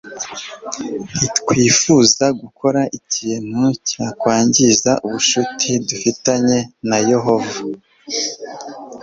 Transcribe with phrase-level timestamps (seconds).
[1.49, 7.57] ntitwifuza gukora ikintu cyakwangiza ubucuti dufitanye na yehova